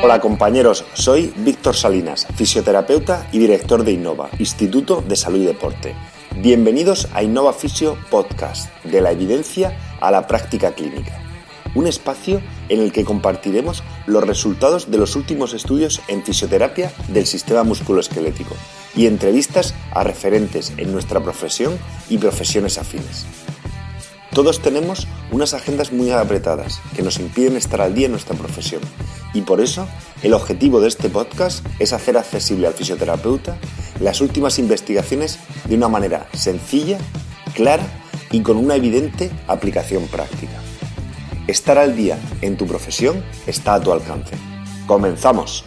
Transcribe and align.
Hola 0.00 0.20
compañeros, 0.20 0.84
soy 0.94 1.32
Víctor 1.38 1.74
Salinas, 1.74 2.28
fisioterapeuta 2.36 3.28
y 3.32 3.40
director 3.40 3.82
de 3.82 3.90
Innova, 3.90 4.30
Instituto 4.38 5.02
de 5.02 5.16
Salud 5.16 5.40
y 5.40 5.46
Deporte. 5.46 5.96
Bienvenidos 6.36 7.08
a 7.14 7.24
Innova 7.24 7.52
Fisio 7.52 7.98
Podcast, 8.08 8.72
de 8.84 9.00
la 9.00 9.10
evidencia 9.10 9.76
a 10.00 10.12
la 10.12 10.28
práctica 10.28 10.70
clínica. 10.70 11.20
Un 11.74 11.88
espacio 11.88 12.40
en 12.68 12.80
el 12.80 12.92
que 12.92 13.04
compartiremos 13.04 13.82
los 14.06 14.24
resultados 14.24 14.88
de 14.88 14.98
los 14.98 15.16
últimos 15.16 15.52
estudios 15.52 16.00
en 16.06 16.22
fisioterapia 16.22 16.92
del 17.08 17.26
sistema 17.26 17.64
musculoesquelético 17.64 18.54
y 18.94 19.06
entrevistas 19.06 19.74
a 19.90 20.04
referentes 20.04 20.72
en 20.76 20.92
nuestra 20.92 21.20
profesión 21.20 21.76
y 22.08 22.18
profesiones 22.18 22.78
afines. 22.78 23.26
Todos 24.32 24.62
tenemos 24.62 25.08
unas 25.32 25.54
agendas 25.54 25.92
muy 25.92 26.12
apretadas 26.12 26.80
que 26.94 27.02
nos 27.02 27.18
impiden 27.18 27.56
estar 27.56 27.80
al 27.80 27.96
día 27.96 28.06
en 28.06 28.12
nuestra 28.12 28.36
profesión 28.36 28.80
y 29.34 29.42
por 29.42 29.60
eso 29.60 29.86
el 30.22 30.34
objetivo 30.34 30.80
de 30.80 30.88
este 30.88 31.08
podcast 31.08 31.64
es 31.78 31.92
hacer 31.92 32.16
accesible 32.16 32.66
al 32.66 32.74
fisioterapeuta 32.74 33.58
las 34.00 34.20
últimas 34.20 34.58
investigaciones 34.58 35.38
de 35.66 35.76
una 35.76 35.88
manera 35.88 36.28
sencilla, 36.32 36.98
clara 37.54 37.86
y 38.30 38.42
con 38.42 38.56
una 38.56 38.76
evidente 38.76 39.30
aplicación 39.46 40.06
práctica. 40.08 40.60
Estar 41.46 41.78
al 41.78 41.96
día 41.96 42.18
en 42.42 42.56
tu 42.56 42.66
profesión 42.66 43.24
está 43.46 43.74
a 43.74 43.80
tu 43.80 43.92
alcance. 43.92 44.36
¡Comenzamos! 44.86 45.64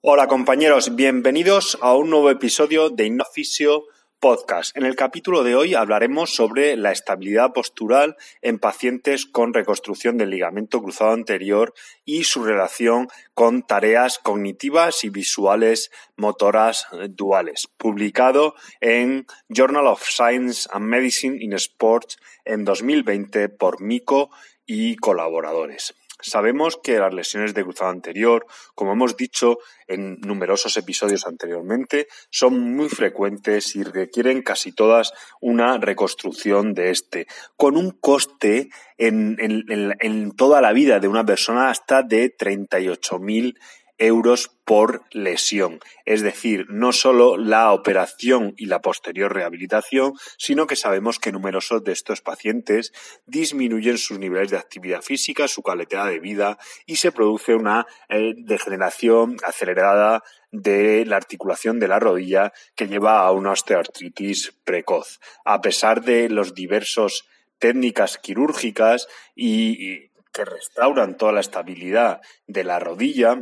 Hola 0.00 0.26
compañeros, 0.26 0.94
bienvenidos 0.94 1.76
a 1.82 1.94
un 1.94 2.10
nuevo 2.10 2.30
episodio 2.30 2.88
de 2.88 3.06
Innofisio 3.06 3.84
podcast. 4.20 4.76
En 4.76 4.84
el 4.84 4.96
capítulo 4.96 5.44
de 5.44 5.54
hoy 5.54 5.74
hablaremos 5.74 6.34
sobre 6.34 6.76
la 6.76 6.92
estabilidad 6.92 7.52
postural 7.52 8.16
en 8.42 8.58
pacientes 8.58 9.26
con 9.26 9.54
reconstrucción 9.54 10.18
del 10.18 10.30
ligamento 10.30 10.82
cruzado 10.82 11.12
anterior 11.12 11.74
y 12.04 12.24
su 12.24 12.44
relación 12.44 13.08
con 13.34 13.62
tareas 13.62 14.18
cognitivas 14.18 15.04
y 15.04 15.10
visuales 15.10 15.90
motoras 16.16 16.86
duales, 17.10 17.68
publicado 17.76 18.54
en 18.80 19.26
Journal 19.48 19.86
of 19.86 20.02
Science 20.02 20.68
and 20.72 20.86
Medicine 20.86 21.42
in 21.42 21.52
Sports 21.54 22.18
en 22.44 22.64
2020 22.64 23.48
por 23.48 23.80
Mico 23.80 24.30
y 24.66 24.96
colaboradores. 24.96 25.94
Sabemos 26.20 26.78
que 26.82 26.98
las 26.98 27.14
lesiones 27.14 27.54
de 27.54 27.62
cruzado 27.62 27.90
anterior, 27.90 28.46
como 28.74 28.92
hemos 28.92 29.16
dicho 29.16 29.58
en 29.86 30.20
numerosos 30.20 30.76
episodios 30.76 31.26
anteriormente, 31.26 32.08
son 32.30 32.74
muy 32.74 32.88
frecuentes 32.88 33.76
y 33.76 33.84
requieren 33.84 34.42
casi 34.42 34.72
todas 34.72 35.12
una 35.40 35.78
reconstrucción 35.78 36.74
de 36.74 36.90
este, 36.90 37.26
con 37.56 37.76
un 37.76 37.92
coste 37.92 38.70
en, 38.96 39.36
en 39.38 40.32
toda 40.32 40.60
la 40.60 40.72
vida 40.72 40.98
de 40.98 41.08
una 41.08 41.24
persona 41.24 41.70
hasta 41.70 42.02
de 42.02 42.36
38.000 42.36 43.56
euros 43.98 44.50
por 44.64 45.02
lesión. 45.10 45.80
Es 46.04 46.22
decir, 46.22 46.66
no 46.68 46.92
solo 46.92 47.36
la 47.36 47.72
operación 47.72 48.54
y 48.56 48.66
la 48.66 48.80
posterior 48.80 49.32
rehabilitación, 49.34 50.14
sino 50.38 50.66
que 50.66 50.76
sabemos 50.76 51.18
que 51.18 51.32
numerosos 51.32 51.84
de 51.84 51.92
estos 51.92 52.20
pacientes 52.20 52.92
disminuyen 53.26 53.98
sus 53.98 54.18
niveles 54.18 54.50
de 54.50 54.58
actividad 54.58 55.02
física, 55.02 55.48
su 55.48 55.62
calidad 55.62 56.06
de 56.06 56.20
vida 56.20 56.58
y 56.86 56.96
se 56.96 57.12
produce 57.12 57.54
una 57.54 57.86
eh, 58.08 58.34
degeneración 58.36 59.36
acelerada 59.44 60.22
de 60.50 61.04
la 61.04 61.16
articulación 61.16 61.78
de 61.78 61.88
la 61.88 61.98
rodilla 61.98 62.52
que 62.74 62.88
lleva 62.88 63.20
a 63.20 63.32
una 63.32 63.52
osteoartritis 63.52 64.54
precoz. 64.64 65.20
A 65.44 65.60
pesar 65.60 66.02
de 66.02 66.28
los 66.28 66.54
diversos 66.54 67.28
técnicas 67.58 68.18
quirúrgicas 68.18 69.08
y 69.34 70.08
que 70.32 70.44
restauran 70.44 71.16
toda 71.16 71.32
la 71.32 71.40
estabilidad 71.40 72.20
de 72.46 72.64
la 72.64 72.78
rodilla, 72.78 73.40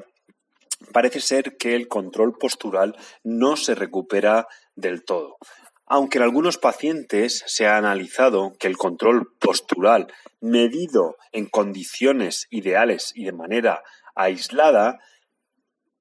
parece 0.92 1.20
ser 1.20 1.56
que 1.56 1.74
el 1.74 1.88
control 1.88 2.36
postural 2.38 2.96
no 3.22 3.56
se 3.56 3.74
recupera 3.74 4.46
del 4.74 5.04
todo. 5.04 5.36
Aunque 5.86 6.18
en 6.18 6.24
algunos 6.24 6.58
pacientes 6.58 7.44
se 7.46 7.66
ha 7.66 7.76
analizado 7.76 8.54
que 8.58 8.66
el 8.66 8.76
control 8.76 9.32
postural 9.38 10.12
medido 10.40 11.16
en 11.32 11.46
condiciones 11.46 12.48
ideales 12.50 13.12
y 13.14 13.24
de 13.24 13.32
manera 13.32 13.82
aislada, 14.14 14.98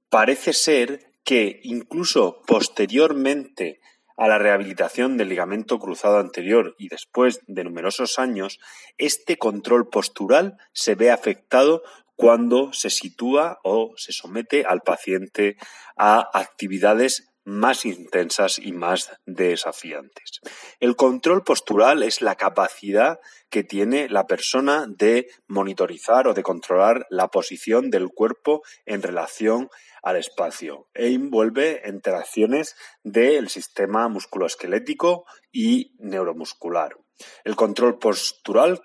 parece 0.10 0.54
ser 0.54 1.12
que 1.24 1.60
incluso 1.64 2.42
posteriormente 2.48 3.80
a 4.18 4.28
la 4.28 4.38
rehabilitación 4.38 5.18
del 5.18 5.30
ligamento 5.30 5.78
cruzado 5.78 6.20
anterior 6.20 6.76
y 6.78 6.88
después 6.88 7.42
de 7.48 7.64
numerosos 7.64 8.18
años, 8.18 8.60
este 8.98 9.38
control 9.38 9.90
postural 9.90 10.58
se 10.72 10.96
ve 10.96 11.12
afectado 11.12 11.84
cuando 12.16 12.74
se 12.74 12.90
sitúa 12.90 13.60
o 13.64 13.94
se 13.98 14.12
somete 14.12 14.66
al 14.66 14.82
paciente 14.82 15.58
a 15.98 16.30
actividades 16.34 17.32
más 17.46 17.86
intensas 17.86 18.58
y 18.58 18.72
más 18.72 19.12
desafiantes. 19.26 20.42
El 20.80 20.96
control 20.96 21.44
postural 21.44 22.02
es 22.02 22.22
la 22.22 22.36
capacidad 22.36 23.20
que 23.50 23.64
tiene 23.64 24.10
la 24.10 24.26
persona 24.26 24.88
de 24.88 25.28
monitorizar 25.48 26.28
o 26.28 26.34
de 26.34 26.42
controlar 26.42 27.06
la 27.12 27.28
posición 27.28 27.92
del 27.92 28.10
cuerpo 28.10 28.64
en 28.86 29.04
relación 29.04 29.70
al 30.02 30.18
espacio 30.18 30.88
e 30.96 31.14
envuelve 31.14 31.84
interacciones 31.86 32.76
del 33.04 33.50
sistema 33.50 34.08
musculoesquelético 34.10 35.26
y 35.52 35.94
neuromuscular. 36.00 36.98
El 37.44 37.56
control 37.56 37.98
postural 38.00 38.82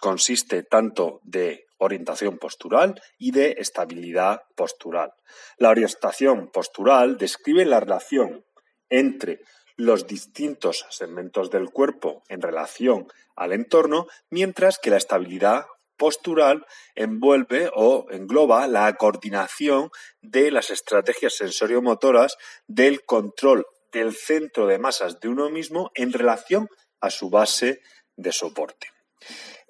consiste 0.00 0.64
tanto 0.64 1.20
de 1.22 1.66
orientación 1.82 2.38
postural 2.38 3.00
y 3.18 3.32
de 3.32 3.56
estabilidad 3.58 4.42
postural. 4.56 5.12
La 5.58 5.70
orientación 5.70 6.50
postural 6.50 7.18
describe 7.18 7.64
la 7.64 7.80
relación 7.80 8.44
entre 8.88 9.40
los 9.76 10.06
distintos 10.06 10.86
segmentos 10.90 11.50
del 11.50 11.70
cuerpo 11.70 12.22
en 12.28 12.40
relación 12.40 13.08
al 13.34 13.52
entorno, 13.52 14.06
mientras 14.30 14.78
que 14.78 14.90
la 14.90 14.98
estabilidad 14.98 15.66
postural 15.96 16.66
envuelve 16.94 17.70
o 17.74 18.06
engloba 18.10 18.66
la 18.66 18.92
coordinación 18.94 19.90
de 20.20 20.50
las 20.50 20.70
estrategias 20.70 21.34
sensoriomotoras 21.34 22.36
del 22.66 23.04
control 23.04 23.66
del 23.92 24.14
centro 24.14 24.66
de 24.66 24.78
masas 24.78 25.20
de 25.20 25.28
uno 25.28 25.50
mismo 25.50 25.90
en 25.94 26.12
relación 26.12 26.68
a 27.00 27.10
su 27.10 27.30
base 27.30 27.80
de 28.16 28.32
soporte. 28.32 28.88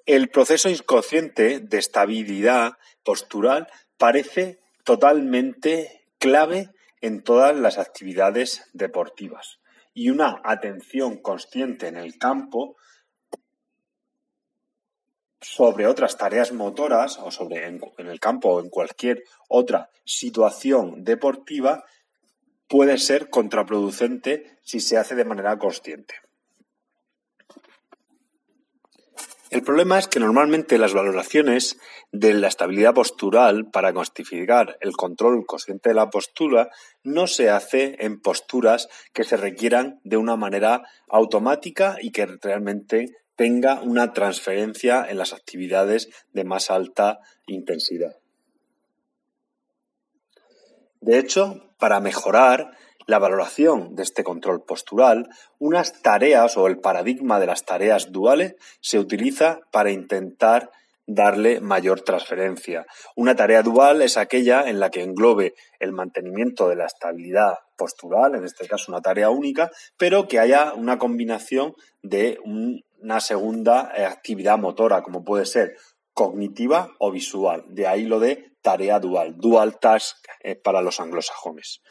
El 0.05 0.27
proceso 0.29 0.69
inconsciente 0.69 1.61
de 1.61 1.77
estabilidad 1.77 2.73
postural 3.03 3.69
parece 3.97 4.59
totalmente 4.83 6.09
clave 6.17 6.69
en 6.99 7.23
todas 7.23 7.55
las 7.55 7.77
actividades 7.77 8.69
deportivas 8.73 9.59
y 9.93 10.09
una 10.09 10.41
atención 10.43 11.21
consciente 11.21 11.87
en 11.87 11.95
el 11.95 12.17
campo 12.17 12.75
sobre 15.39 15.87
otras 15.87 16.17
tareas 16.17 16.51
motoras 16.51 17.17
o 17.19 17.31
sobre 17.31 17.65
en, 17.67 17.79
el 17.97 18.19
campo 18.19 18.49
o 18.49 18.59
en 18.59 18.69
cualquier 18.69 19.23
otra 19.47 19.89
situación 20.03 21.05
deportiva 21.05 21.85
puede 22.67 22.97
ser 22.97 23.29
contraproducente 23.29 24.57
si 24.63 24.81
se 24.81 24.97
hace 24.97 25.15
de 25.15 25.25
manera 25.25 25.57
consciente. 25.57 26.15
El 29.53 29.61
problema 29.61 29.99
es 29.99 30.07
que 30.07 30.19
normalmente 30.19 30.79
las 30.79 30.95
valoraciones 30.95 31.77
de 32.11 32.33
la 32.33 32.47
estabilidad 32.47 32.95
postural 32.95 33.69
para 33.69 33.93
cuantificar 33.93 34.79
el 34.81 34.93
control 34.93 35.45
consciente 35.45 35.89
de 35.89 35.93
la 35.93 36.09
postura 36.09 36.71
no 37.03 37.27
se 37.27 37.51
hace 37.51 37.97
en 37.99 38.19
posturas 38.19 38.87
que 39.13 39.23
se 39.23 39.37
requieran 39.37 39.99
de 40.03 40.17
una 40.17 40.37
manera 40.37 40.81
automática 41.07 41.97
y 42.01 42.09
que 42.09 42.25
realmente 42.25 43.15
tenga 43.35 43.79
una 43.79 44.11
transferencia 44.11 45.05
en 45.07 45.19
las 45.19 45.33
actividades 45.33 46.09
de 46.31 46.45
más 46.45 46.71
alta 46.71 47.19
intensidad. 47.45 48.17
De 50.99 51.19
hecho, 51.19 51.75
para 51.77 51.99
mejorar 51.99 52.75
la 53.05 53.19
valoración 53.19 53.95
de 53.95 54.03
este 54.03 54.23
control 54.23 54.63
postural, 54.63 55.29
unas 55.59 56.01
tareas 56.01 56.57
o 56.57 56.67
el 56.67 56.79
paradigma 56.79 57.39
de 57.39 57.47
las 57.47 57.65
tareas 57.65 58.11
duales 58.11 58.55
se 58.81 58.99
utiliza 58.99 59.59
para 59.71 59.91
intentar 59.91 60.71
darle 61.05 61.59
mayor 61.59 62.01
transferencia. 62.01 62.85
Una 63.15 63.35
tarea 63.35 63.61
dual 63.61 64.01
es 64.01 64.17
aquella 64.17 64.69
en 64.69 64.79
la 64.79 64.89
que 64.89 65.03
englobe 65.03 65.53
el 65.79 65.91
mantenimiento 65.91 66.69
de 66.69 66.77
la 66.77 66.85
estabilidad 66.85 67.55
postural, 67.75 68.35
en 68.35 68.45
este 68.45 68.67
caso 68.67 68.91
una 68.91 69.01
tarea 69.01 69.29
única, 69.29 69.69
pero 69.97 70.27
que 70.27 70.39
haya 70.39 70.73
una 70.73 70.97
combinación 70.97 71.73
de 72.01 72.39
una 72.45 73.19
segunda 73.19 73.91
eh, 73.95 74.05
actividad 74.05 74.57
motora, 74.57 75.01
como 75.01 75.23
puede 75.23 75.45
ser 75.45 75.75
cognitiva 76.13 76.91
o 76.99 77.11
visual. 77.11 77.65
De 77.67 77.87
ahí 77.87 78.05
lo 78.05 78.19
de 78.19 78.53
tarea 78.61 78.99
dual, 78.99 79.35
dual 79.37 79.79
task 79.79 80.17
eh, 80.41 80.55
para 80.55 80.81
los 80.81 80.99
anglosajones. 80.99 81.81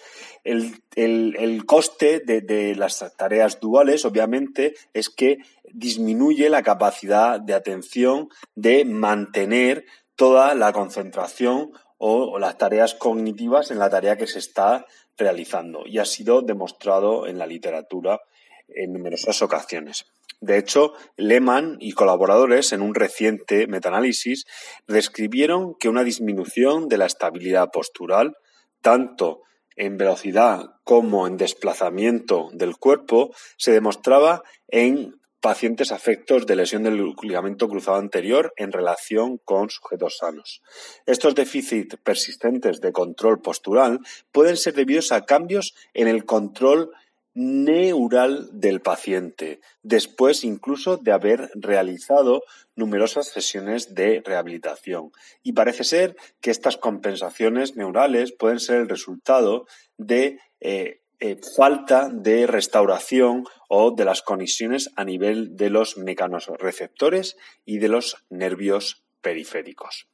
El, 0.43 1.65
coste 1.67 2.21
de, 2.21 2.75
las 2.75 3.05
tareas 3.17 3.61
duales, 3.61 4.05
obviamente, 4.05 4.75
es 4.95 5.11
que 5.11 5.39
disminuye 5.73 6.49
la 6.49 6.63
capacidad 6.63 7.41
de 7.41 7.55
atención 7.55 8.29
de 8.55 8.85
mantener 8.85 9.85
toda 10.17 10.55
la 10.55 10.73
concentración 10.73 11.73
o, 11.99 12.39
las 12.39 12.59
tareas 12.59 12.95
cognitivas 12.95 13.71
en 13.71 13.79
la 13.79 13.91
tarea 13.91 14.17
que 14.17 14.27
se 14.27 14.39
está 14.39 14.87
realizando 15.17 15.83
y 15.87 15.99
ha 15.99 16.05
sido 16.05 16.43
demostrado 16.43 17.27
en 17.27 17.39
la 17.39 17.47
literatura 17.47 18.21
en 18.69 18.93
numerosas 18.93 19.43
ocasiones. 19.43 20.07
De 20.43 20.59
hecho, 20.59 20.93
Lehmann 21.17 21.77
y 21.79 21.93
colaboradores 21.93 22.73
en 22.73 22.83
un 22.83 22.97
reciente 22.97 23.69
metaanálisis 23.69 24.45
describieron 24.89 25.77
que 25.79 25.89
una 25.89 26.03
disminución 26.03 26.89
de 26.89 26.99
la 26.99 27.07
estabilidad 27.07 27.71
postural, 27.71 28.35
tanto 28.81 29.43
en 29.77 29.97
velocidad 29.97 30.65
como 30.83 31.29
en 31.29 31.37
desplazamiento 31.37 32.51
del 32.55 32.77
cuerpo, 32.77 33.33
se 33.57 33.71
demostraba 33.71 34.43
en 34.67 35.15
pacientes 35.41 35.93
afectos 35.93 36.45
de 36.45 36.57
lesión 36.57 36.83
del 36.83 37.15
ligamento 37.23 37.69
cruzado 37.69 37.99
anterior 37.99 38.53
en 38.57 38.73
relación 38.73 39.39
con 39.45 39.71
sujetos 39.71 40.17
sanos. 40.19 40.61
Estos 41.07 41.37
déficits 41.37 41.97
persistentes 42.03 42.81
de 42.81 42.91
control 42.91 43.41
postural 43.41 44.01
pueden 44.33 44.57
ser 44.57 44.75
debidos 44.75 45.13
a 45.13 45.25
cambios 45.25 45.75
en 45.95 46.09
el 46.09 46.25
control 46.25 46.91
neural 47.35 48.49
del 48.53 48.81
paciente, 48.81 49.61
después 49.83 50.45
incluso 50.45 50.97
de 50.97 51.13
haber 51.13 51.51
realizado 51.55 52.43
numerosas 52.77 53.29
sesiones 53.29 53.95
de 53.95 54.23
rehabilitación. 54.25 55.13
Y 55.43 55.53
parece 55.53 55.85
ser 55.85 56.17
que 56.41 56.51
estas 56.51 56.77
compensaciones 56.77 57.77
neurales 57.77 58.33
pueden 58.33 58.61
ser 58.61 58.81
el 58.81 58.89
resultado 58.89 59.67
de 59.97 60.39
eh, 60.61 61.01
eh, 61.21 61.39
falta 61.57 62.11
de 62.13 62.47
restauración 62.47 63.45
o 63.69 63.93
de 63.93 64.05
las 64.05 64.23
conexiones 64.23 64.91
a 64.97 65.05
nivel 65.05 65.57
de 65.57 65.71
los 65.71 65.97
mecanorreceptores 65.97 67.37
y 67.65 67.79
de 67.79 67.89
los 67.89 68.25
nervios 68.29 69.05
periféricos. 69.21 70.09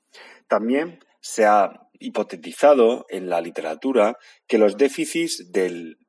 También 0.48 1.00
se 1.20 1.46
ha 1.46 1.88
hipotetizado 1.98 3.06
en 3.08 3.28
la 3.28 3.40
literatura 3.40 4.18
que 4.46 4.58
los 4.58 4.76
déficits 4.76 5.50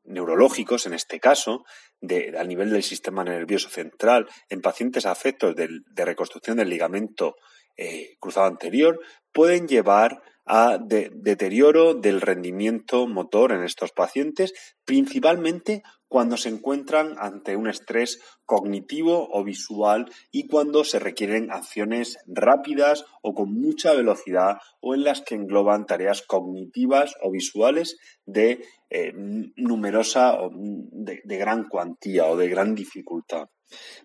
neurológicos, 0.09 0.85
en 0.85 0.93
este 0.93 1.19
caso, 1.19 1.63
de, 2.01 2.35
a 2.37 2.43
nivel 2.43 2.71
del 2.71 2.83
sistema 2.83 3.23
nervioso 3.23 3.69
central, 3.69 4.27
en 4.49 4.61
pacientes 4.61 5.05
afectos 5.05 5.55
de, 5.55 5.81
reconstrucción 5.95 6.57
del 6.57 6.69
ligamento 6.69 7.35
eh, 7.77 8.15
cruzado 8.19 8.47
anterior, 8.47 8.99
pueden 9.31 9.67
llevar 9.67 10.21
a 10.51 10.79
deterioro 10.79 11.93
del 11.93 12.21
rendimiento 12.21 13.05
motor 13.05 13.51
en 13.51 13.63
estos 13.63 13.91
pacientes, 13.91 14.51
principalmente 14.83 15.83
cuando 16.07 16.37
se 16.37 16.49
encuentran 16.49 17.15
ante 17.19 17.55
un 17.55 17.69
estrés 17.69 18.19
cognitivo 18.45 19.29
o 19.31 19.43
visual 19.43 20.11
y 20.31 20.47
cuando 20.47 20.83
se 20.83 20.97
requieren 20.97 21.51
acciones 21.51 22.17
rápidas 22.25 23.05
o 23.21 23.35
con 23.35 23.53
mucha 23.53 23.93
velocidad 23.93 24.57
o 24.81 24.95
en 24.95 25.03
las 25.03 25.21
que 25.21 25.35
engloban 25.35 25.85
tareas 25.85 26.23
cognitivas 26.23 27.13
o 27.21 27.29
visuales 27.29 27.97
de 28.25 28.65
eh, 28.89 29.13
numerosa, 29.55 30.37
de, 30.51 31.21
de 31.23 31.37
gran 31.37 31.67
cuantía 31.67 32.25
o 32.25 32.37
de 32.37 32.49
gran 32.49 32.75
dificultad. 32.75 33.47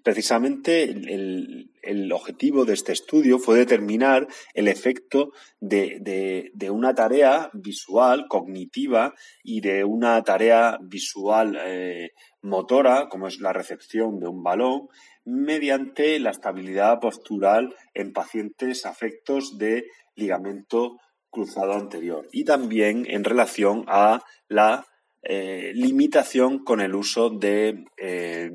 Precisamente 0.03 0.83
el, 0.83 2.13
objetivo 2.13 2.65
de 2.65 2.75
este 2.75 2.93
estudio 2.93 3.39
fue 3.39 3.59
determinar 3.59 4.27
el 4.53 4.69
efecto 4.69 5.31
de, 5.59 6.71
una 6.71 6.95
tarea 6.95 7.51
visual, 7.55 8.27
cognitiva, 8.29 9.15
y 9.43 9.61
de 9.61 9.85
una 9.85 10.23
tarea 10.23 10.79
visual 10.83 11.59
eh, 11.65 12.11
motora, 12.43 13.09
como 13.09 13.27
es 13.29 13.41
la 13.41 13.53
recepción 13.53 14.19
de 14.19 14.29
un 14.29 14.43
balón, 14.43 14.89
mediante 15.25 16.19
la 16.19 16.31
estabilidad 16.31 17.01
postural 17.01 17.75
en 17.95 18.13
pacientes 18.13 18.85
afectos 18.85 19.57
de 19.57 19.85
ligamento 20.15 20.99
cruzado 21.35 21.75
anterior 21.75 22.27
y 22.33 22.45
también 22.45 23.05
en 23.09 23.25
relación 23.25 23.85
a 23.89 24.23
la 24.49 24.87
eh, 25.23 25.73
limitación 25.75 26.65
con 26.65 26.81
el 26.81 26.95
uso 26.95 27.29
de 27.29 27.85
eh, 27.99 28.51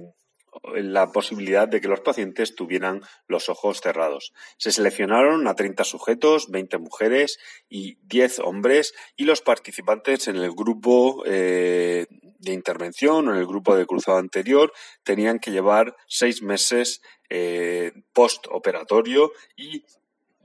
la 0.75 1.11
posibilidad 1.11 1.67
de 1.67 1.81
que 1.81 1.87
los 1.87 2.01
pacientes 2.01 2.55
tuvieran 2.55 3.01
los 3.27 3.49
ojos 3.49 3.81
cerrados. 3.81 4.33
Se 4.57 4.71
seleccionaron 4.71 5.47
a 5.47 5.55
30 5.55 5.83
sujetos, 5.83 6.49
20 6.49 6.77
mujeres 6.79 7.39
y 7.69 7.97
10 8.03 8.39
hombres 8.39 8.93
y 9.15 9.25
los 9.25 9.41
participantes 9.41 10.27
en 10.27 10.37
el 10.37 10.51
grupo 10.51 11.23
eh, 11.25 12.07
de 12.39 12.53
intervención 12.53 13.27
o 13.27 13.33
en 13.33 13.39
el 13.39 13.47
grupo 13.47 13.75
de 13.75 13.85
cruzado 13.85 14.17
anterior 14.17 14.71
tenían 15.03 15.39
que 15.39 15.51
llevar 15.51 15.95
seis 16.07 16.41
meses 16.41 17.01
eh, 17.29 17.91
postoperatorio 18.13 19.31
y 19.55 19.83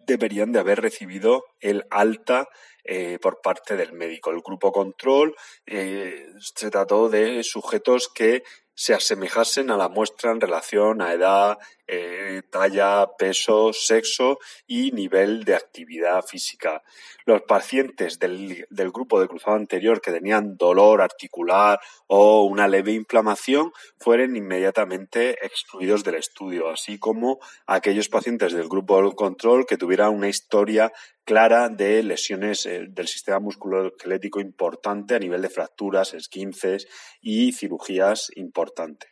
deberían 0.06 0.52
de 0.52 0.60
haber 0.60 0.80
recibido 0.80 1.44
el 1.60 1.84
alta 1.90 2.48
eh, 2.84 3.18
por 3.20 3.40
parte 3.40 3.76
del 3.76 3.92
médico. 3.92 4.30
El 4.30 4.42
grupo 4.42 4.72
control 4.72 5.34
se 5.66 6.70
trató 6.70 7.08
de 7.08 7.42
sujetos 7.42 8.08
que 8.14 8.42
se 8.74 8.94
asemejasen 8.94 9.70
a 9.70 9.76
la 9.76 9.88
muestra 9.88 10.32
en 10.32 10.40
relación 10.40 11.00
a 11.00 11.12
edad, 11.12 11.58
eh, 11.86 12.42
talla, 12.50 13.06
peso, 13.18 13.72
sexo 13.72 14.38
y 14.66 14.92
nivel 14.92 15.44
de 15.44 15.54
actividad 15.54 16.22
física. 16.22 16.82
Los 17.26 17.42
pacientes 17.42 18.18
del, 18.18 18.66
del, 18.70 18.90
grupo 18.90 19.20
de 19.20 19.28
cruzado 19.28 19.56
anterior 19.56 20.00
que 20.00 20.12
tenían 20.12 20.56
dolor 20.56 21.02
articular 21.02 21.78
o 22.06 22.44
una 22.44 22.68
leve 22.68 22.92
inflamación 22.92 23.72
fueron 23.98 24.36
inmediatamente 24.36 25.44
excluidos 25.44 26.04
del 26.04 26.16
estudio, 26.16 26.70
así 26.70 26.98
como 26.98 27.38
aquellos 27.66 28.08
pacientes 28.08 28.52
del 28.52 28.68
grupo 28.68 29.02
de 29.02 29.14
control 29.14 29.66
que 29.66 29.76
tuvieran 29.76 30.14
una 30.14 30.28
historia 30.28 30.92
clara 31.24 31.68
de 31.68 32.02
lesiones 32.02 32.66
eh, 32.66 32.86
del 32.88 33.08
sistema 33.08 33.40
musculoesquelético 33.40 34.40
importante 34.40 35.14
a 35.14 35.18
nivel 35.18 35.42
de 35.42 35.50
fracturas, 35.50 36.14
esquinces 36.14 36.86
y 37.20 37.52
cirugías 37.52 38.30
importantes. 38.36 39.10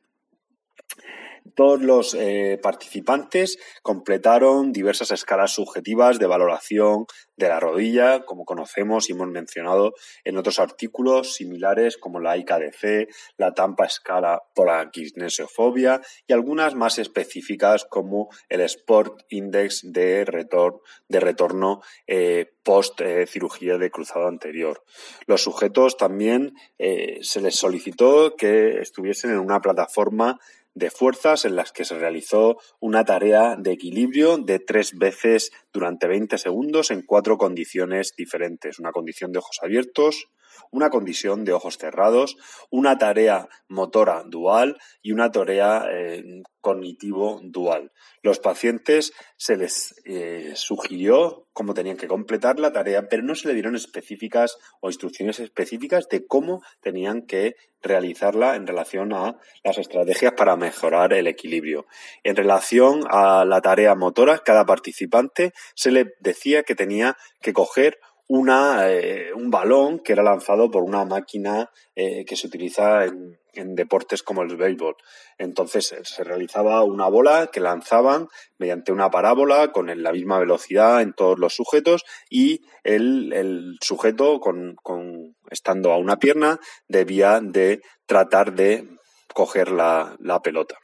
Todos 1.55 1.83
los 1.83 2.15
eh, 2.15 2.59
participantes 2.63 3.59
completaron 3.83 4.73
diversas 4.73 5.11
escalas 5.11 5.53
subjetivas 5.53 6.19
de 6.19 6.27
valoración 6.27 7.07
de 7.37 7.49
la 7.49 7.61
rodilla, 7.61 8.25
como 8.25 8.45
conocemos 8.45 9.09
y 9.09 9.13
hemos 9.13 9.29
mencionado 9.29 9.93
en 10.25 10.39
otros 10.39 10.59
artículos 10.59 11.35
similares 11.35 11.99
como 11.99 12.21
la 12.21 12.37
IKDC, 12.37 13.09
la 13.37 13.53
Tampa 13.53 13.85
Escala 13.85 14.43
por 14.55 14.69
la 14.69 14.91
kinesiofobia 14.91 16.01
y 16.27 16.33
algunas 16.33 16.75
más 16.75 16.99
específicas 16.99 17.85
como 17.85 18.29
el 18.49 18.61
Sport 18.63 19.23
Index 19.29 19.93
de, 19.93 20.25
retorno 20.25 21.83
eh, 22.07 22.53
post 22.63 23.01
eh, 23.01 23.27
cirugía 23.27 23.77
de 23.77 23.91
cruzado 23.91 24.29
anterior. 24.29 24.85
Los 25.27 25.43
sujetos 25.43 25.97
también 25.97 26.55
se 26.79 27.41
les 27.41 27.57
solicitó 27.57 28.37
que 28.37 28.81
estuviesen 28.81 29.31
en 29.31 29.39
una 29.39 29.61
plataforma 29.61 30.39
de 30.75 30.91
fuerzas 30.91 31.45
en 31.45 31.57
las 31.57 31.73
que 31.73 31.85
se 31.85 31.99
realizó 31.99 32.59
una 32.81 33.05
tarea 33.05 33.57
de 33.57 33.73
equilibrio 33.73 34.39
de 34.39 34.59
tres 34.59 34.97
veces 34.97 35.53
durante 35.73 36.07
20 36.07 36.39
segundos 36.39 36.91
en 36.91 37.03
cuatro 37.03 37.37
condiciones 37.39 38.15
diferentes. 38.17 38.79
Una 38.79 38.93
condición 38.93 39.33
de 39.33 39.39
ojos 39.39 39.59
abiertos, 39.63 40.29
una 40.71 40.91
condición 40.91 41.45
de 41.45 41.53
ojos 41.53 41.79
cerrados, 41.79 42.37
una 42.71 42.99
tarea 42.99 43.49
motora 43.69 44.23
dual 44.27 44.79
y 45.03 45.13
una 45.13 45.31
tarea 45.31 45.87
eh, 45.91 46.43
cognitivo 46.61 47.41
dual. 47.43 47.93
Los 48.23 48.39
pacientes 48.39 49.13
se 49.37 49.57
les 49.57 49.95
eh, 50.05 50.53
sugirió 50.55 51.49
cómo 51.53 51.75
tenían 51.75 51.97
que 51.97 52.09
completar 52.09 52.59
la 52.59 52.73
tarea, 52.73 53.09
pero 53.09 53.23
no 53.23 53.35
se 53.35 53.49
le 53.49 53.55
dieron 53.55 53.75
específicas 53.75 54.57
o 54.81 54.89
instrucciones 54.89 55.41
específicas 55.41 56.09
de 56.09 56.27
cómo 56.27 56.63
tenían 56.81 57.23
que 57.23 57.57
realizarla 57.83 58.55
en 58.55 58.67
relación 58.67 59.13
a 59.13 59.37
las 59.65 59.79
estrategias 59.79 60.33
para 60.37 60.57
mejorar 60.57 61.13
el 61.13 61.27
equilibrio. 61.27 61.87
En 62.23 62.37
relación 62.37 63.05
a 63.11 63.45
la 63.45 63.61
tarea 63.61 63.95
motora, 63.95 64.39
cada 64.39 64.65
participante 64.65 65.53
se 65.75 65.91
le 65.91 66.15
decía 66.21 66.63
que 66.63 66.75
tenía 66.75 67.17
que 67.41 67.53
coger 67.53 67.99
una, 68.33 68.91
eh, 68.91 69.31
un 69.35 69.51
balón 69.51 69.99
que 69.99 70.15
era 70.15 70.23
lanzado 70.23 70.71
por 70.71 70.85
una 70.85 71.05
máquina 71.05 71.69
eh, 71.95 72.25
que 72.25 72.35
se 72.35 72.47
utiliza 72.47 73.05
en, 73.05 73.39
deportes 73.75 74.23
como 74.23 74.41
el 74.41 74.57
béisbol. 74.57 74.97
Entonces 75.37 75.95
se 76.03 76.25
realizaba 76.25 76.83
una 76.83 77.09
bola 77.09 77.51
que 77.53 77.61
lanzaban 77.61 78.29
mediante 78.57 78.91
una 78.91 79.11
parábola 79.11 79.71
con 79.73 80.03
la 80.03 80.13
misma 80.13 80.39
velocidad 80.39 81.03
en 81.03 81.13
todos 81.13 81.39
los 81.39 81.55
sujetos 81.55 82.05
y 82.31 82.63
el, 82.83 83.77
sujeto, 83.83 84.41
con, 84.41 84.77
con, 84.83 85.37
estando 85.51 85.93
a 85.93 85.99
una 85.99 86.17
pierna, 86.17 86.59
debía 86.89 87.41
de 87.43 87.83
tratar 88.07 88.55
de 88.55 88.89
coger 89.35 89.71
la 89.71 90.41
pelota. 90.43 90.79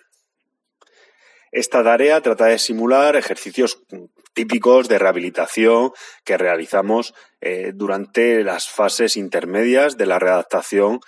Esta 1.50 1.82
tarea 1.82 2.20
trata 2.20 2.46
de 2.46 2.58
simular 2.58 3.16
ejercicios 3.16 3.82
típicos 4.34 4.88
de 4.88 4.98
rehabilitación 4.98 5.92
que 6.24 6.36
realizamos 6.36 7.14
eh, 7.40 7.72
durante 7.74 8.42
las 8.42 8.68
fases 8.68 9.16
intermedias 9.16 9.96
de 9.96 10.06
la 10.06 10.18
readaptación, 10.18 11.00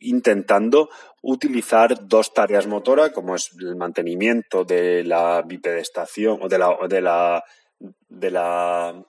intentando 0.00 0.88
utilizar 1.22 2.06
dos 2.06 2.32
tareas 2.32 2.66
motoras, 2.66 3.10
como 3.10 3.34
es 3.34 3.50
el 3.58 3.76
mantenimiento 3.76 4.64
de 4.64 5.04
la 5.04 5.42
bipedestación 5.42 6.38
o 6.42 6.48
de 6.48 6.58
la, 6.58 6.76
de 6.88 7.00
la 7.00 7.44
de 8.08 8.30
la 8.30 9.04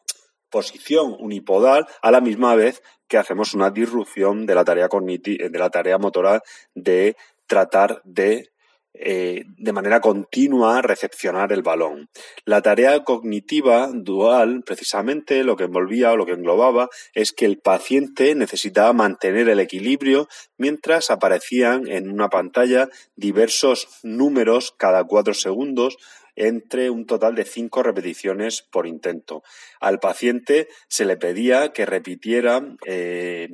posición 0.49 1.15
unipodal 1.19 1.87
a 2.01 2.11
la 2.11 2.21
misma 2.21 2.55
vez 2.55 2.81
que 3.07 3.17
hacemos 3.17 3.53
una 3.53 3.71
disrupción 3.71 4.45
de 4.45 4.55
la 4.55 4.63
tarea 4.63 4.87
de 4.87 5.49
la 5.59 5.69
tarea 5.69 5.97
motora 5.97 6.41
de 6.75 7.15
tratar 7.47 8.01
de 8.03 8.49
eh, 8.93 9.43
de 9.57 9.73
manera 9.73 10.01
continua 10.01 10.81
recepcionar 10.81 11.53
el 11.53 11.61
balón. 11.61 12.09
La 12.45 12.61
tarea 12.61 13.03
cognitiva 13.03 13.89
dual, 13.93 14.63
precisamente, 14.65 15.43
lo 15.43 15.55
que 15.55 15.65
envolvía 15.65 16.11
o 16.11 16.17
lo 16.17 16.25
que 16.25 16.33
englobaba 16.33 16.89
es 17.13 17.31
que 17.31 17.45
el 17.45 17.59
paciente 17.59 18.33
necesitaba 18.35 18.91
mantener 18.93 19.47
el 19.47 19.59
equilibrio 19.59 20.27
mientras 20.57 21.11
aparecían 21.11 21.87
en 21.87 22.09
una 22.09 22.29
pantalla 22.29 22.89
diversos 23.15 23.87
números 24.03 24.73
cada 24.77 25.03
cuatro 25.03 25.33
segundos 25.33 25.97
entre 26.35 26.89
un 26.89 27.05
total 27.05 27.35
de 27.35 27.45
cinco 27.45 27.83
repeticiones 27.83 28.61
por 28.61 28.87
intento. 28.87 29.43
Al 29.79 29.99
paciente 29.99 30.67
se 30.87 31.05
le 31.05 31.17
pedía 31.17 31.73
que 31.73 31.85
repitiera 31.85 32.61
eh, 32.85 33.49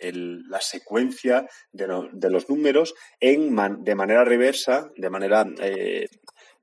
la 0.00 0.60
secuencia 0.60 1.48
de, 1.72 1.86
los 2.30 2.48
números 2.48 2.94
de 3.20 3.94
manera 3.94 4.24
reversa, 4.24 4.90
de 4.96 5.10
manera 5.10 5.46
eh, 5.60 6.08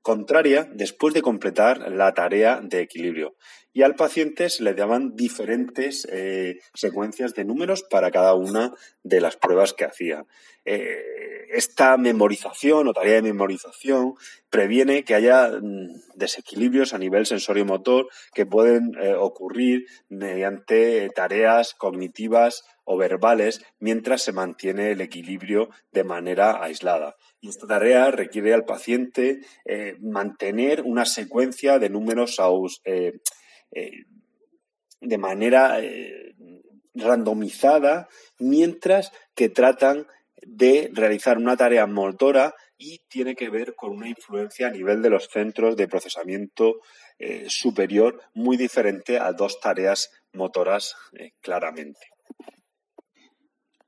contraria, 0.02 0.68
después 0.72 1.14
de 1.14 1.22
completar 1.22 1.90
la 1.90 2.12
tarea 2.12 2.60
de 2.62 2.80
equilibrio. 2.80 3.34
Y 3.72 3.82
al 3.82 3.96
paciente 3.96 4.50
se 4.50 4.62
le 4.62 4.74
daban 4.74 5.16
diferentes 5.16 6.06
eh, 6.10 6.60
secuencias 6.74 7.34
de 7.34 7.44
números 7.44 7.82
para 7.82 8.12
cada 8.12 8.34
una 8.34 8.72
de 9.02 9.20
las 9.20 9.36
pruebas 9.36 9.72
que 9.72 9.84
hacía. 9.84 10.26
Eh, 10.64 11.46
esta 11.50 11.96
memorización 11.96 12.86
o 12.86 12.92
tarea 12.92 13.14
de 13.14 13.22
memorización 13.22 14.14
previene 14.48 15.04
que 15.04 15.14
haya 15.14 15.48
mm, 15.48 15.88
desequilibrios 16.14 16.94
a 16.94 16.98
nivel 16.98 17.26
sensorio-motor 17.26 18.06
que 18.32 18.46
pueden 18.46 18.92
ocurrir 19.18 19.86
mediante 20.08 21.08
tareas 21.10 21.74
cognitivas 21.74 22.64
o 22.84 22.96
verbales 22.96 23.64
mientras 23.78 24.22
se 24.22 24.32
mantiene 24.32 24.92
el 24.92 25.00
equilibrio 25.00 25.70
de 25.92 26.04
manera 26.04 26.62
aislada. 26.62 27.16
Y 27.40 27.48
esta 27.48 27.66
tarea 27.66 28.10
requiere 28.10 28.54
al 28.54 28.64
paciente 28.64 29.40
eh, 29.64 29.96
mantener 30.00 30.82
una 30.82 31.04
secuencia 31.04 31.78
de 31.78 31.90
números 31.90 32.38
eh, 32.84 33.12
eh, 33.72 33.90
de 35.00 35.18
manera 35.18 35.78
randomizada 36.94 38.08
mientras 38.38 39.12
que 39.34 39.48
tratan 39.48 40.06
de 40.42 40.90
realizar 40.92 41.38
una 41.38 41.56
tarea 41.56 41.86
motora 41.86 42.54
y 42.76 43.00
tiene 43.08 43.34
que 43.34 43.50
ver 43.50 43.74
con 43.74 43.92
una 43.92 44.08
influencia 44.08 44.68
a 44.68 44.70
nivel 44.70 45.02
de 45.02 45.10
los 45.10 45.28
centros 45.28 45.76
de 45.76 45.88
procesamiento 45.88 46.80
superior 47.48 48.22
muy 48.34 48.56
diferente 48.56 49.18
a 49.18 49.32
dos 49.32 49.60
tareas 49.60 50.10
motoras 50.32 50.94
claramente. 51.40 52.13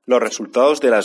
Los 0.09 0.21
resultados 0.21 0.79
de 0.79 0.89
la 0.89 1.01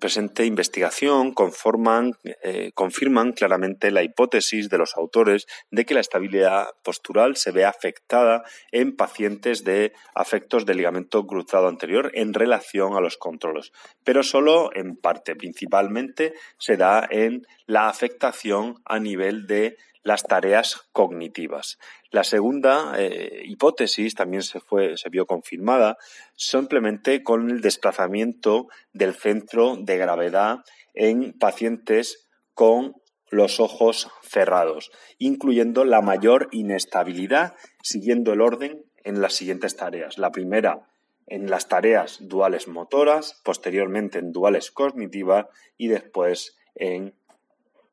presente 0.00 0.46
investigación 0.46 1.34
eh, 1.34 2.72
confirman 2.72 3.32
claramente 3.32 3.90
la 3.90 4.02
hipótesis 4.02 4.70
de 4.70 4.78
los 4.78 4.96
autores 4.96 5.46
de 5.70 5.84
que 5.84 5.92
la 5.92 6.00
estabilidad 6.00 6.68
postural 6.82 7.36
se 7.36 7.50
ve 7.50 7.66
afectada 7.66 8.44
en 8.72 8.96
pacientes 8.96 9.64
de 9.64 9.92
afectos 10.14 10.64
del 10.64 10.78
ligamento 10.78 11.26
cruzado 11.26 11.68
anterior 11.68 12.10
en 12.14 12.32
relación 12.32 12.94
a 12.94 13.02
los 13.02 13.18
controles, 13.18 13.70
pero 14.02 14.22
solo 14.22 14.70
en 14.74 14.96
parte. 14.96 15.36
Principalmente 15.36 16.32
se 16.56 16.78
da 16.78 17.06
en 17.10 17.46
la 17.66 17.90
afectación 17.90 18.80
a 18.86 18.98
nivel 18.98 19.46
de 19.46 19.76
las 20.02 20.22
tareas 20.22 20.88
cognitivas. 20.92 21.78
La 22.10 22.24
segunda 22.24 22.94
eh, 22.96 23.42
hipótesis 23.44 24.14
también 24.14 24.42
se, 24.42 24.60
fue, 24.60 24.96
se 24.96 25.08
vio 25.08 25.26
confirmada 25.26 25.96
simplemente 26.36 27.22
con 27.22 27.50
el 27.50 27.60
desplazamiento 27.60 28.68
del 28.92 29.14
centro 29.14 29.76
de 29.76 29.96
gravedad 29.96 30.58
en 30.94 31.32
pacientes 31.38 32.28
con 32.54 32.94
los 33.30 33.60
ojos 33.60 34.08
cerrados, 34.22 34.90
incluyendo 35.18 35.84
la 35.84 36.00
mayor 36.00 36.48
inestabilidad 36.50 37.54
siguiendo 37.82 38.32
el 38.32 38.40
orden 38.40 38.84
en 39.04 39.20
las 39.20 39.34
siguientes 39.34 39.76
tareas. 39.76 40.18
La 40.18 40.30
primera 40.30 40.88
en 41.26 41.50
las 41.50 41.68
tareas 41.68 42.18
duales 42.20 42.68
motoras, 42.68 43.40
posteriormente 43.44 44.18
en 44.18 44.32
duales 44.32 44.70
cognitivas 44.70 45.46
y 45.76 45.88
después 45.88 46.56
en 46.74 47.14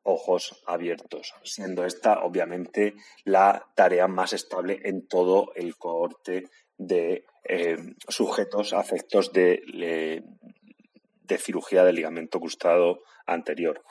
ojos 0.06 0.64
abiertos, 0.66 1.34
siendo 1.44 1.84
esta 1.84 2.22
obviamente 2.22 2.94
la 3.26 3.68
tarea 3.76 4.08
más 4.08 4.32
estable 4.34 4.80
en 4.86 5.08
todo 5.08 5.52
el 5.56 5.76
cohorte 5.76 6.48
de 6.78 7.26
eh, 7.44 7.78
sujetos 8.08 8.74
afectos 8.74 9.34
de, 9.34 10.24
de 11.24 11.38
cirugía 11.38 11.84
del 11.84 11.96
ligamento 11.96 12.40
cruzado 12.40 13.02
anterior. 13.26 13.82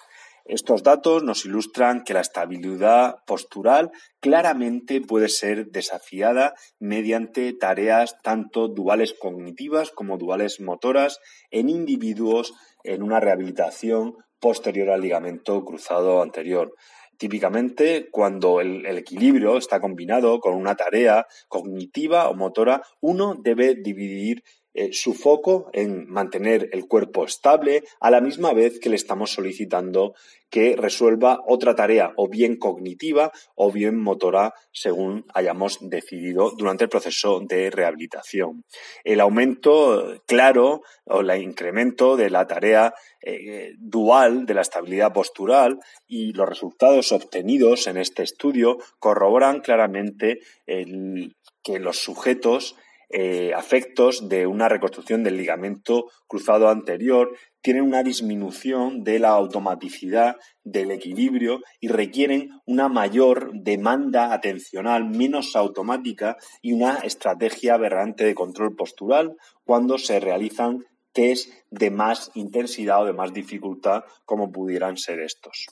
Estos 0.45 0.83
datos 0.83 1.23
nos 1.23 1.47
ilustran 1.47 2.05
que 2.05 2.13
la 2.13 2.21
estabilidad 2.21 3.25
postural 3.27 3.91
claramente 4.21 5.01
puede 5.01 5.31
ser 5.31 5.69
desafiada 5.71 6.55
mediante 6.79 7.51
tareas 7.55 8.21
tanto 8.23 8.69
duales 8.69 9.15
cognitivas 9.15 9.91
como 9.91 10.19
duales 10.19 10.61
motoras 10.61 11.19
en 11.51 11.71
individuos 11.71 12.53
en 12.83 13.03
una 13.03 13.21
rehabilitación 13.21 14.19
posterior 14.45 14.91
al 14.91 15.01
ligamento 15.01 15.65
cruzado 15.65 16.21
anterior. 16.21 16.75
Típicamente, 17.17 18.11
cuando 18.11 18.61
el, 18.61 18.85
equilibrio 18.85 19.57
está 19.57 19.81
combinado 19.81 20.39
con 20.39 20.55
una 20.55 20.75
tarea 20.75 21.25
cognitiva 21.49 22.29
o 22.29 22.35
motora, 22.35 22.83
uno 23.01 23.37
debe 23.43 23.75
dividir 23.75 24.43
eh, 24.77 24.93
su 24.93 25.15
foco 25.15 25.71
en 25.73 26.09
mantener 26.09 26.69
el 26.73 26.89
cuerpo 26.89 27.25
estable 27.25 27.85
a 28.01 28.11
la 28.11 28.21
misma 28.21 28.53
vez 28.53 28.81
que 28.81 28.89
le 28.89 28.97
estamos 28.97 29.33
solicitando 29.33 30.15
que 30.51 30.75
resuelva 30.75 31.41
otra 31.47 31.77
tarea 31.77 32.13
o 32.17 32.29
bien 32.29 32.57
cognitiva 32.57 33.31
o 33.55 33.71
bien 33.71 33.97
motora 33.97 34.53
según 34.73 35.27
hayamos 35.33 35.79
decidido 35.81 36.51
durante 36.57 36.85
el 36.85 36.91
proceso 36.91 37.41
de 37.41 37.71
rehabilitación. 37.71 38.65
El 39.05 39.21
aumento 39.21 40.21
claro 40.27 40.83
o 41.05 41.21
el 41.21 41.41
incremento 41.41 42.17
de 42.17 42.31
la 42.31 42.49
tarea 42.49 42.95
eh, 43.21 43.75
dual 43.79 44.45
de 44.45 44.55
la 44.55 44.63
estabilidad 44.63 45.13
postural 45.13 45.79
y 46.09 46.33
los 46.33 46.49
resultados 46.49 47.13
obtenidos 47.13 47.87
en 47.87 47.97
este 47.97 48.25
estudio 48.25 48.79
corroboran 48.99 49.61
claramente 49.61 50.41
que 50.67 51.79
los 51.79 51.99
sujetos 51.99 52.77
eh, 53.11 53.53
afectos 53.55 54.29
de 54.29 54.47
una 54.47 54.69
reconstrucción 54.69 55.23
del 55.23 55.37
ligamento 55.37 56.07
cruzado 56.27 56.69
anterior 56.69 57.37
tienen 57.61 57.85
una 57.85 58.03
disminución 58.03 59.05
de 59.05 59.19
la 59.19 59.31
automaticidad 59.31 60.37
del 60.65 60.91
equilibrio 60.91 61.61
y 61.81 61.89
requieren 61.89 62.51
una 62.67 62.89
mayor 62.89 63.51
demanda 63.55 64.33
atencional 64.33 65.05
menos 65.05 65.57
automática 65.57 66.37
y 66.61 66.73
una 66.73 66.99
estrategia 66.99 67.75
aberrante 67.75 68.25
de 68.25 68.35
control 68.35 68.77
postural 68.77 69.37
cuando 69.65 69.99
se 69.99 70.21
realizan 70.21 70.85
test 71.13 71.51
de 71.71 71.91
más 71.91 72.31
intensidad 72.35 73.03
o 73.03 73.07
de 73.07 73.13
más 73.13 73.33
dificultad 73.33 74.05
como 74.25 74.53
pudieran 74.53 74.97
ser 74.97 75.21
estos. 75.21 75.67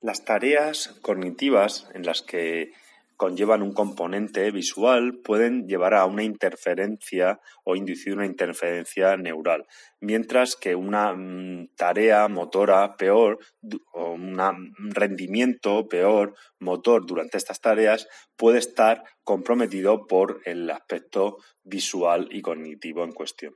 Las 0.00 0.26
tareas 0.26 0.88
cognitivas 1.00 1.88
en 1.94 2.04
las 2.04 2.20
que 2.20 2.72
conllevan 3.16 3.62
un 3.62 3.72
componente 3.72 4.50
visual 4.50 5.20
pueden 5.22 5.66
llevar 5.66 5.94
a 5.94 6.06
una 6.06 6.22
interferencia 6.22 7.40
o 7.64 7.76
inducir 7.76 8.14
una 8.14 8.26
interferencia 8.26 9.16
neural, 9.16 9.66
mientras 10.00 10.56
que 10.56 10.74
una 10.74 11.12
mm, 11.14 11.68
tarea 11.76 12.28
motora 12.28 12.96
peor 12.96 13.38
o 13.92 14.12
un 14.12 14.38
rendimiento 14.94 15.86
peor 15.88 16.34
motor 16.58 17.06
durante 17.06 17.38
estas 17.38 17.60
tareas 17.60 18.08
puede 18.36 18.58
estar 18.58 19.04
comprometido 19.22 20.06
por 20.06 20.40
el 20.44 20.70
aspecto 20.70 21.38
visual 21.62 22.28
y 22.30 22.42
cognitivo 22.42 23.04
en 23.04 23.12
cuestión. 23.12 23.54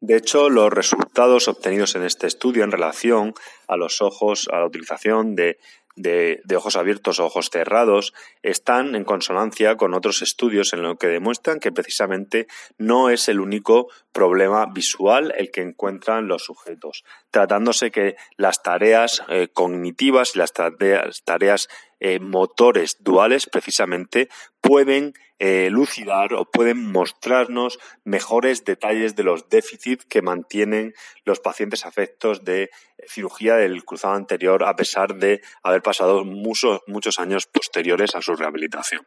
De 0.00 0.16
hecho, 0.16 0.48
los 0.48 0.72
resultados 0.72 1.48
obtenidos 1.48 1.96
en 1.96 2.04
este 2.04 2.28
estudio 2.28 2.62
en 2.62 2.70
relación 2.70 3.34
a 3.66 3.76
los 3.76 4.00
ojos, 4.00 4.48
a 4.52 4.60
la 4.60 4.66
utilización 4.66 5.34
de 5.34 5.58
de, 5.98 6.40
ojos 6.56 6.76
abiertos 6.76 7.20
o 7.20 7.26
ojos 7.26 7.50
cerrados 7.50 8.14
están 8.42 8.94
en 8.94 9.04
consonancia 9.04 9.76
con 9.76 9.94
otros 9.94 10.22
estudios 10.22 10.72
en 10.72 10.82
los 10.82 10.98
que 10.98 11.08
demuestran 11.08 11.60
que 11.60 11.72
precisamente 11.72 12.46
no 12.78 13.10
es 13.10 13.28
el 13.28 13.40
único 13.40 13.88
problema 14.12 14.66
visual 14.66 15.32
el 15.36 15.50
que 15.50 15.62
encuentran 15.62 16.28
los 16.28 16.44
sujetos, 16.44 17.04
tratándose 17.30 17.90
que 17.90 18.16
las 18.36 18.62
tareas 18.62 19.22
eh, 19.28 19.48
cognitivas 19.52 20.34
y 20.34 20.38
las 20.38 20.52
tareas, 20.52 21.68
eh, 22.00 22.20
motores 22.20 22.96
duales 23.00 23.46
precisamente 23.46 24.28
pueden 24.68 25.14
eh, 25.38 25.70
lucidar 25.70 26.34
o 26.34 26.44
pueden 26.44 26.92
mostrarnos 26.92 27.78
mejores 28.04 28.66
detalles 28.66 29.16
de 29.16 29.22
los 29.22 29.48
déficits 29.48 30.04
que 30.04 30.20
mantienen 30.20 30.92
los 31.24 31.40
pacientes 31.40 31.86
afectos 31.86 32.44
de 32.44 32.68
cirugía 33.06 33.56
del 33.56 33.82
cruzado 33.86 34.14
anterior 34.14 34.64
a 34.64 34.76
pesar 34.76 35.14
de 35.14 35.40
haber 35.62 35.82
pasado 35.82 36.22
muchos, 36.26 36.82
muchos 36.86 37.18
años 37.18 37.46
posteriores 37.46 38.14
a 38.14 38.20
su 38.20 38.36
rehabilitación. 38.36 39.06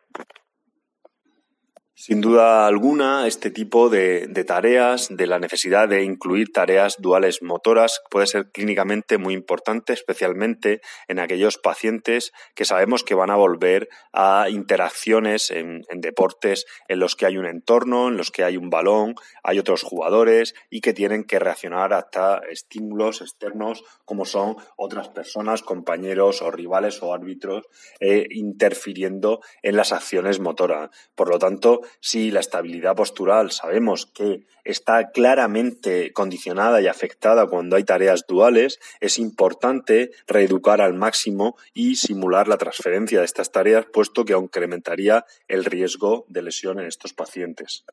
Sin 1.93 2.21
duda 2.21 2.67
alguna, 2.67 3.27
este 3.27 3.51
tipo 3.51 3.89
de, 3.89 4.27
tareas, 4.47 5.09
de 5.11 5.27
la 5.27 5.39
necesidad 5.39 5.89
de 5.89 6.03
incluir 6.03 6.51
tareas 6.53 6.95
duales 6.99 7.43
motoras, 7.43 8.01
puede 8.09 8.27
ser 8.27 8.49
clínicamente 8.49 9.17
muy 9.17 9.33
importante, 9.33 9.91
especialmente 9.91 10.79
en 11.09 11.19
aquellos 11.19 11.57
pacientes 11.57 12.31
que 12.55 12.63
sabemos 12.63 13.03
que 13.03 13.13
van 13.13 13.29
a 13.29 13.35
volver 13.35 13.89
a 14.13 14.47
interacciones 14.49 15.51
en, 15.51 15.83
deportes 15.95 16.65
en 16.87 16.99
los 16.99 17.17
que 17.17 17.25
hay 17.25 17.37
un 17.37 17.45
entorno, 17.45 18.07
en 18.07 18.15
los 18.15 18.31
que 18.31 18.45
hay 18.45 18.55
un 18.55 18.69
balón, 18.69 19.15
hay 19.43 19.59
otros 19.59 19.83
jugadores 19.83 20.55
y 20.69 20.79
que 20.79 20.93
tienen 20.93 21.25
que 21.25 21.39
reaccionar 21.39 21.93
hasta 21.93 22.41
estímulos 22.49 23.21
externos 23.21 23.83
como 24.05 24.23
son 24.23 24.55
otras 24.77 25.09
personas, 25.09 25.61
compañeros 25.61 26.41
o 26.41 26.51
rivales 26.51 27.03
o 27.03 27.13
árbitros 27.13 27.65
eh, 27.99 28.25
interfiriendo 28.31 29.41
en 29.61 29.75
las 29.75 29.91
acciones 29.91 30.39
motoras. 30.39 30.89
Por 31.15 31.29
lo 31.29 31.37
tanto, 31.37 31.80
si 31.99 32.31
la 32.31 32.39
estabilidad 32.39 32.95
postural 32.95 33.51
sabemos 33.51 34.05
que 34.05 34.45
está 34.63 35.11
claramente 35.11 36.13
condicionada 36.13 36.81
y 36.81 36.87
afectada 36.87 37.47
cuando 37.47 37.75
hay 37.75 37.83
tareas 37.83 38.25
duales, 38.27 38.79
es 38.99 39.17
importante 39.17 40.11
reeducar 40.27 40.81
al 40.81 40.93
máximo 40.93 41.57
y 41.73 41.95
simular 41.95 42.47
la 42.47 42.57
transferencia 42.57 43.19
de 43.19 43.25
estas 43.25 43.51
tareas, 43.51 43.85
puesto 43.91 44.25
que 44.25 44.33
incrementaría 44.33 45.25
el 45.47 45.65
riesgo 45.65 46.25
de 46.29 46.41
lesión 46.41 46.79
en 46.79 46.87
estos 46.87 47.13
pacientes. 47.13 47.85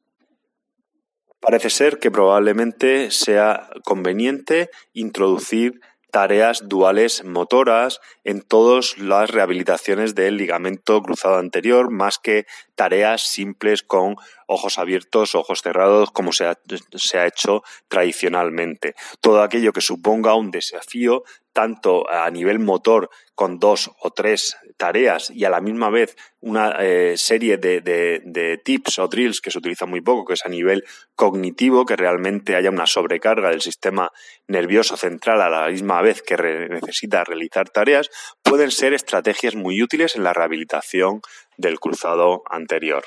Parece 1.40 1.70
ser 1.70 1.98
que 1.98 2.10
probablemente 2.10 3.10
sea 3.10 3.70
conveniente 3.84 4.70
introducir 4.92 5.80
tareas 6.10 6.68
duales 6.68 7.24
motoras 7.24 8.00
en 8.24 8.42
todas 8.42 8.98
las 8.98 9.30
rehabilitaciones 9.30 10.14
del 10.14 10.36
ligamento 10.36 11.02
cruzado 11.02 11.36
anterior, 11.36 11.90
más 11.90 12.18
que 12.18 12.46
tareas 12.74 13.22
simples 13.22 13.82
con 13.82 14.16
ojos 14.46 14.78
abiertos, 14.78 15.34
ojos 15.34 15.60
cerrados, 15.62 16.10
como 16.10 16.32
se 16.32 16.46
ha, 16.46 17.26
hecho 17.26 17.62
tradicionalmente. 17.88 18.94
Todo 19.20 19.42
aquello 19.42 19.72
que 19.72 19.80
suponga 19.80 20.34
un 20.34 20.50
desafío 20.50 21.24
tanto 21.52 22.08
a 22.10 22.30
nivel 22.30 22.58
motor 22.58 23.10
con 23.38 23.60
dos 23.60 23.92
o 24.00 24.10
tres 24.10 24.56
tareas 24.76 25.30
y 25.30 25.44
a 25.44 25.50
la 25.50 25.60
misma 25.60 25.90
vez 25.90 26.16
una 26.40 26.74
eh, 26.80 27.14
serie 27.16 27.56
de, 27.56 28.60
tips 28.64 28.98
o 28.98 29.06
drills 29.06 29.40
que 29.40 29.52
se 29.52 29.58
utilizan 29.58 29.88
muy 29.88 30.00
poco, 30.00 30.24
que 30.24 30.34
es 30.34 30.44
a 30.44 30.48
nivel 30.48 30.84
cognitivo, 31.14 31.86
que 31.86 31.94
realmente 31.94 32.56
haya 32.56 32.68
una 32.68 32.88
sobrecarga 32.88 33.50
del 33.50 33.60
sistema 33.60 34.10
nervioso 34.48 34.96
central 34.96 35.40
a 35.40 35.50
la 35.50 35.68
misma 35.68 36.02
vez 36.02 36.20
que 36.20 36.36
necesita 36.68 37.22
realizar 37.22 37.68
tareas, 37.70 38.10
pueden 38.42 38.72
ser 38.72 38.92
estrategias 38.92 39.54
muy 39.54 39.80
útiles 39.84 40.16
en 40.16 40.24
la 40.24 40.32
rehabilitación 40.32 41.20
del 41.56 41.78
cruzado 41.78 42.42
anterior. 42.50 43.04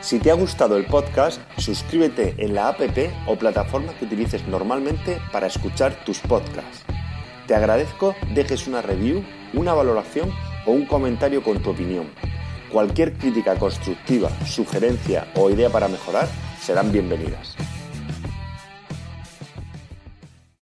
Si 0.00 0.18
te 0.18 0.30
ha 0.30 0.34
gustado 0.34 0.76
el 0.76 0.84
podcast, 0.84 1.40
suscríbete 1.56 2.34
en 2.36 2.54
la 2.54 2.68
app 2.68 2.80
o 3.26 3.36
plataforma 3.36 3.96
que 3.98 4.04
utilices 4.04 4.46
normalmente 4.48 5.18
para 5.32 5.46
escuchar 5.46 6.04
tus 6.04 6.18
podcasts. 6.18 6.84
Te 7.46 7.56
agradezco 7.56 8.14
dejes 8.34 8.68
una 8.68 8.82
review, 8.82 9.24
una 9.52 9.74
valoración 9.74 10.30
o 10.64 10.70
un 10.70 10.86
comentario 10.86 11.42
con 11.42 11.60
tu 11.60 11.70
opinión. 11.70 12.06
Cualquier 12.70 13.14
crítica 13.14 13.56
constructiva, 13.56 14.30
sugerencia 14.46 15.26
o 15.34 15.50
idea 15.50 15.68
para 15.68 15.88
mejorar 15.88 16.28
serán 16.60 16.92
bienvenidas. 16.92 17.56